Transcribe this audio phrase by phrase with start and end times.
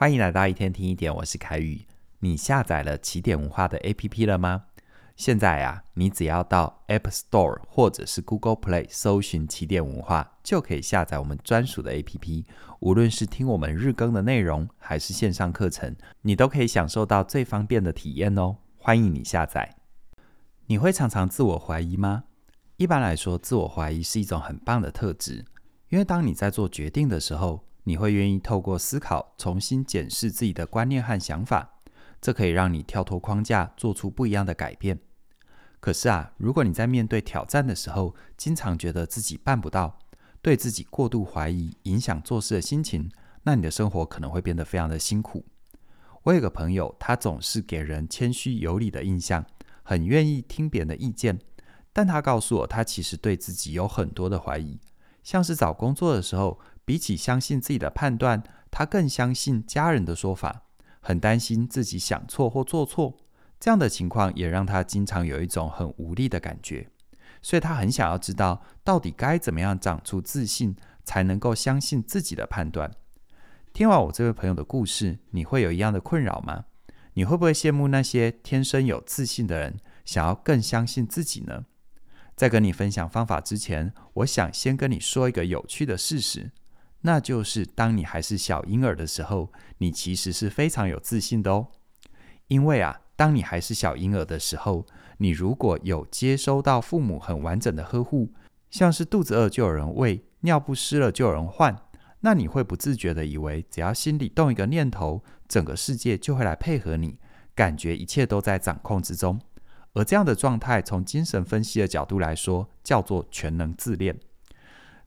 [0.00, 1.84] 欢迎来到一天听一点，我是凯宇。
[2.20, 4.66] 你下载了起点文化的 APP 了吗？
[5.16, 12.44] 现在啊，你只要到 App Store 或者是 Google Play 搜寻起点文化，就可以下载我们专属的 APP。
[12.78, 18.58] 无论是听我们日更的内容，还是线上课程，你都可以享受到最方便的体验哦。
[18.76, 19.78] 欢迎你下载。
[20.66, 22.22] 你会常常自我怀疑吗？
[22.76, 25.44] 一般来说，自我怀疑是一种很棒的特质，
[25.88, 31.80] 因为当你在做决定的时候，你会愿意透过思考重新检视自己的观念和想法，
[32.20, 34.98] 这可以让你跳脱框架，做出不一样的改变。
[35.80, 39.98] 可是啊，如果你在面对挑战的时候，经常觉得自己办不到，
[40.42, 43.10] 对自己过度怀疑，影响做事的心情，
[43.44, 45.46] 那你的生活可能会变得非常的辛苦。
[46.24, 49.46] 我有个朋友，他总是给人谦虚有礼的印象，
[49.82, 51.38] 很愿意听别人的意见，
[51.94, 54.78] 但他告诉我，他其实对自己有很多的怀疑，
[55.22, 56.60] 像是找工作的时候。
[56.88, 60.62] 比起相信自己的判断，他更相信家人的说法，
[61.00, 63.14] 很担心自己想错或做错。
[63.60, 66.88] 这样的情况也让他经常有一种很无力的感觉，
[67.42, 72.90] 所以他很想要知道，到底该怎么样长出自信，才能够相信自己的判断。
[73.74, 76.64] 听完我这位朋友的故事，你会有一样的困扰吗？
[77.12, 81.66] 你会不会羡慕那些天生有自信的人，想要更相信自己呢？
[82.34, 86.50] 在跟你分享方法之前，我想先跟你说一个有趣的事实。
[87.02, 91.68] 那就是当你还是小婴儿的时候，你其实是非常有自信的哦。
[92.48, 94.86] 因为啊，当你还是小婴儿的时候，
[95.18, 98.32] 你如果有接收到父母很完整的呵护，
[98.70, 101.76] 像是肚子饿就有人喂，尿布湿了就有人换，
[102.20, 107.18] 那你会不自觉的以为，只要心里动一个念头，整个世界就会来配合你，
[107.54, 109.40] 感觉一切都在掌控之中。
[109.94, 114.18] 而这样的状态，从精神分析的角度来说，叫做全能自恋。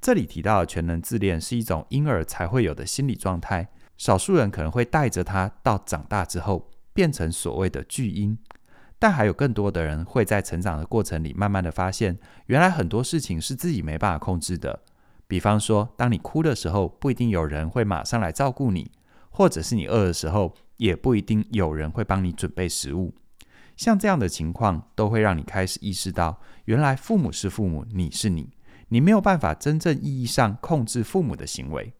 [0.00, 8.38] 这里提到的全能自恋是一种婴儿才会有的心理状态，少数人可能会带着他到长大之后变成所谓的巨婴，
[8.98, 14.80] 但还有更多的人会在成长的过程里慢慢的发现，原来很多事情是自己没办法控制的。
[15.26, 18.90] 比方说，当你哭的时候，不一定有人会马上来照顾你，
[19.30, 23.12] 或者是你饿的时候，也不一定有人会帮你准备食物。
[23.76, 28.48] 像这样的情况，都会让你开始意识到，原来父母是父母，你是你。
[28.88, 31.92] 你没有办法真正意义上控制父母的行为。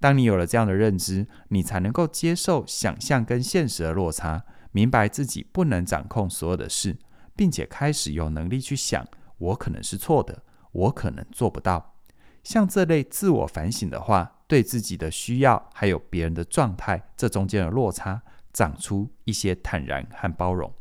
[0.00, 6.96] 当你有了这样的认知，你才能够接受想象跟现实的落差，明白自己不能掌控所有的事，
[7.36, 9.06] 并且开始有能力去想：
[9.38, 11.94] 我可能是错的，我可能做不到。
[12.42, 18.22] 像这类自我反省的话，对自己的需要还有别人的状态这中间的落差，
[18.52, 20.72] 长出一些坦然和包容。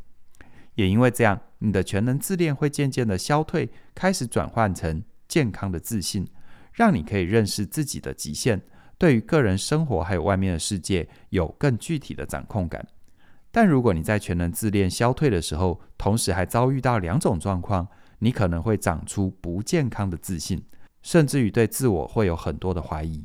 [0.74, 5.04] 也因为这样，你的全能自恋会渐渐的消退，开始转换成。
[5.32, 6.28] 健康的自信，
[6.74, 8.62] 让你可以认识自己的极限，
[8.98, 12.86] 对于个人生活还有外面的世界有更具体的掌控感。
[13.50, 17.88] 但如果你在全能自恋消退的时候，同时还遭遇到两种状况，
[18.20, 20.62] 你可能会长出不健康的自信，
[21.02, 23.24] 甚至于对自我会有很多的怀疑。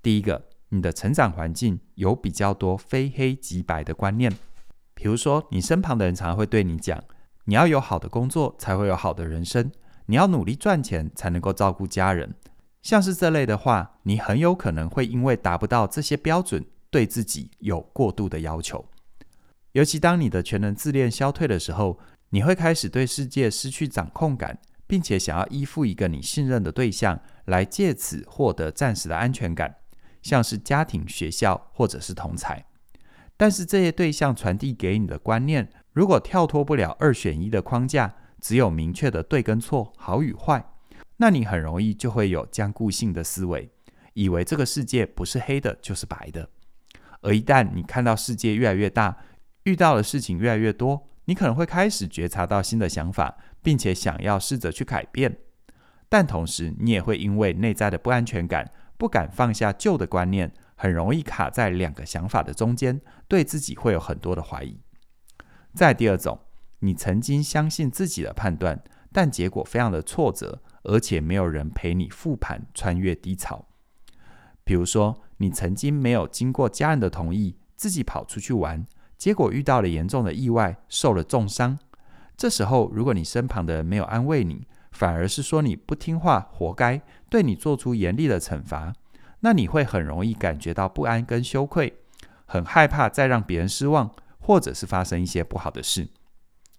[0.00, 4.32] 第一个，你的成长环境有比较多非黑即白的观念，
[4.94, 7.02] 比如说你身旁的人常会对你讲，
[7.46, 9.72] 你要有好的工作才会有好的人生。
[10.06, 12.34] 你要努力赚钱才能够照顾家人，
[12.82, 18.84] 像是这类的话，你很有可能会因为达不到这些标准，对自己有过度的要求。
[19.72, 21.98] 尤其当你的全能自恋消退的时候，
[22.30, 29.76] 你会开始对世界失去掌控感，并且想要依附一个你信任的对象，来借此获得暂时的安全感，
[30.22, 32.62] 像是家庭、学校或者是同侪。
[33.36, 40.62] 但是这些对象传递给你的观念，如果跳脱不了二选一的框架，只有明确的对跟错、好与坏，
[41.16, 43.70] 那你很容易就会有僵固性的思维，
[44.12, 46.50] 以为这个世界不是黑的，就是白的。
[47.22, 49.16] 而一旦你看到世界越来越大，
[49.62, 55.38] 遇到的事情越来越多，你可能会开始觉察到新的想法，并且想要试着去改变。
[56.10, 64.78] 但同时，你也会因为内在的不安全感，不敢放下旧的观念，很容易卡在两个想法的中间，对自己会有很多的怀疑。
[65.72, 66.38] 再第二种。
[66.84, 73.64] 你曾经相信自己的判断，但结果非常的挫折，而且没有人陪你复盘穿越低潮。
[74.64, 78.86] 比如说，你曾经没有经过家人的同意，自己跑出去玩，
[79.16, 81.78] 结果遇到了严重的意外，受了重伤。
[82.36, 87.00] 这时候，如果你身旁的人没有安慰你，反而是说你不听话，活该，
[87.30, 88.92] 对你做出严厉的惩罚，
[89.40, 91.94] 那你会很容易感觉到不安跟羞愧，
[92.44, 96.08] 很害怕再让别人失望，或者是发生一些不好的事。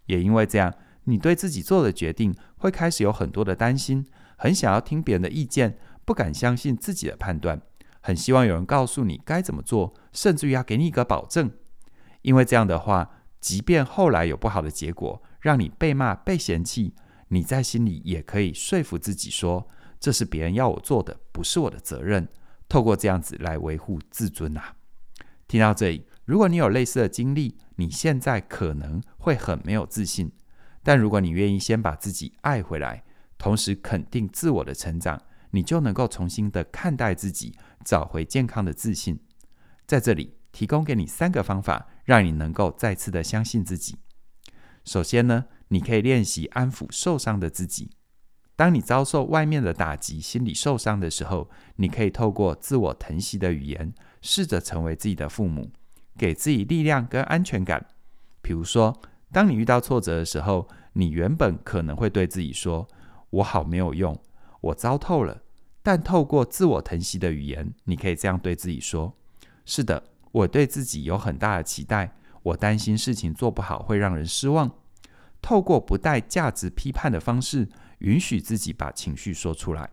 [0.06, 0.72] 也因为这样，
[1.04, 4.06] 你对自己做的决定会开始有很多的担心，
[4.36, 7.60] 很想要听别人的意见，不敢相信自己的判断，
[8.00, 11.50] 很希望有人告诉你该怎么做，甚至于要给你一个保证。
[12.22, 13.10] 因为这样的话，
[13.40, 16.94] 即便后来有不好的结果，让你被骂、被嫌弃，
[17.28, 19.68] 你在心里也可以说服自己说，
[20.00, 22.28] 这是别人要我做的，不是我的责任。
[22.68, 24.74] 透过这样子来维护自尊啊。
[25.46, 30.32] 听到这里，如果你有类似的经历，你现在可能会很没有自信。
[30.82, 33.04] 但如果你愿意先把自己爱回来，
[33.38, 39.20] 同时肯定自我的成长，你就能够重新的看待自己，找回健康的自信。
[39.86, 43.96] 在这里提供给你三个方法，让你能够再次的相信自己。
[44.84, 47.90] 首先呢，你可以练习安抚受伤的自己。
[48.56, 55.70] 当你遭受外面的打击，心理受伤的时候，你可以透过自我疼惜的语言，试着成为自己的父母，
[56.16, 57.86] 给自己力量跟安全感。
[58.42, 58.96] 比如说，
[59.32, 62.88] 当你遇到挫折的时候，你原本可能会对自己说
[63.30, 64.18] ：“我好没有用，
[64.60, 65.42] 我糟透了。”
[65.82, 69.14] 但透过自我疼惜的语言，你可以这样对自己说
[69.64, 70.02] ：“是的，
[70.32, 74.70] 我对自己有很大的期待，我担心事情做不好会让人失望。”
[75.42, 79.90] 透过不带价值批判的方式，允许自己把情绪说出来。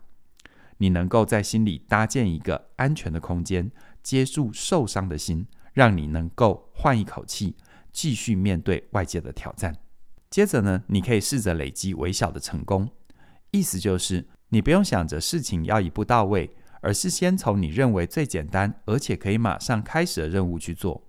[0.78, 3.70] 你能够在心里搭建一个安全的空间，
[4.02, 7.56] 接住受伤的心，让你能够换一口气，
[7.92, 9.76] 继续面对外界的挑战。
[10.30, 12.88] 接着呢，你可以试着累积微小的成功。
[13.50, 21.02] 意思就是，你不用想着事情要一步到位，而是先从你认为最简单而且可以马上开始的任务去做。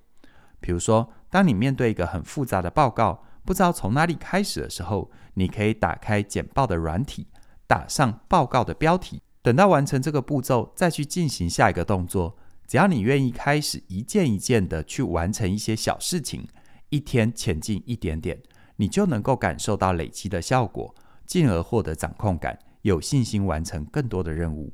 [0.60, 7.28] 比如说，当你面对一个很复杂的报告，不知道从哪里开始的时候，你可以打开简报的软体，
[7.68, 12.38] 打上报告的标题，等到完成这个步骤，再去进行下一个动作。
[12.68, 16.48] 只要你愿意开始一件一件的去完成一些小事情，
[16.90, 18.42] 一天前进一点点。
[18.78, 20.94] 你就能够感受到累积的效果，
[21.26, 24.74] 进而获得掌控感，有信心完成更多的任务。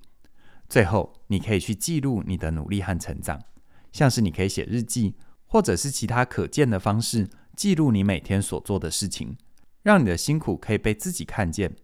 [0.67, 3.39] 最后，你可以去记录你的努力和成长，
[3.91, 5.15] 像是你可以写日记，
[5.45, 9.37] 或者是其他可见的方式，记录你每天所做的事情，
[9.83, 11.75] 让你的辛苦可以被自己看见。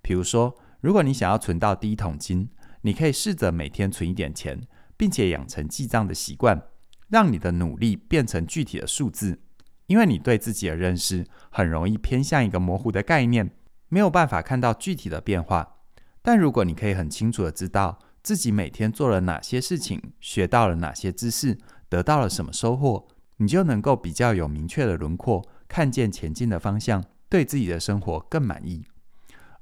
[0.00, 2.48] 比如说，如果你想要存到第一桶金，
[2.82, 4.60] 你可以试着每天存一点钱，
[4.96, 6.62] 并且养成记账的习惯，
[7.08, 9.38] 让你的努力变成具体的数字。
[9.86, 13.50] 因为你对自己的认识很容易偏向一个模糊的概念，
[13.88, 15.76] 没有办法看到具体的变化。
[16.22, 21.56] 但如果你可以很清楚地知道自己每天做了哪些事情，学到了哪些知识，
[21.88, 23.06] 得到了什么收获，
[23.36, 28.84] 你就能够比较有明确的轮廓，看见前进的方向，对自己的生活更满意。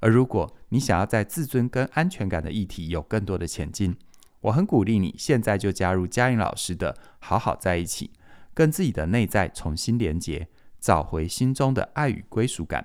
[0.01, 3.95] 而如果你想要在自尊跟安全感的议题有更多的前进，
[4.45, 8.11] 我很鼓励你现在就加入嘉颖老师的好好在一起。
[8.53, 10.47] 跟自己的内在重新连结，
[10.79, 12.85] 找回心中的爱与归属感。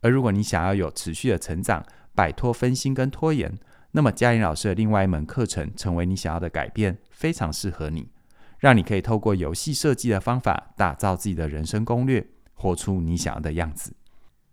[0.00, 1.84] 而如果你想要有持续的成长，
[2.14, 3.58] 摆脱分心跟拖延，
[3.90, 8.08] 那么嘉颖老师的另外一门课程《成为你想要的改变》非常适合你，
[8.58, 13.94] 让你可以透过游戏设计的方法，打造自己的人生攻略，活出你想要的样子。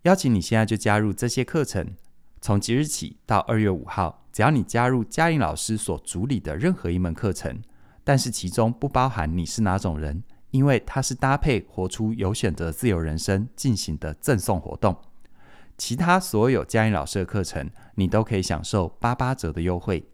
[0.01, 1.95] 邀请你现在就加入这些课程，
[2.41, 7.61] 从即日起到二月五号，只要你加入嘉玲老师所主理的任何一门课程，
[8.05, 10.23] 但是其中不包含你是哪种人。
[10.51, 14.97] 因为它是搭配活出有选择自由人生进行的赠送活动，
[15.77, 20.07] 其他所有嘉玲老师的课程，你都可以享受八八折的优惠。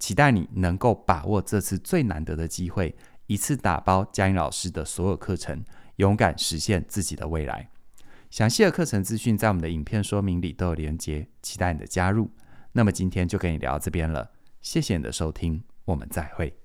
[0.00, 2.96] 期待你能够把握这次最难得的机会，
[3.28, 5.62] 一次打包嘉玲老师的所有课程，
[5.94, 7.70] 勇敢实现自己的未来。
[8.30, 12.28] 详细的课程资讯在我们的影片说明里都有连结，期待你的加入。
[12.72, 16.59] 那么今天就跟你聊到这边了，谢谢你的收听，我们再会。